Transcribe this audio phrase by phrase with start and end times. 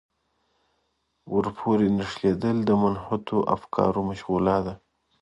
[1.35, 4.73] ورپورې نښلېدل د منحطو افکارو مشغولا ده.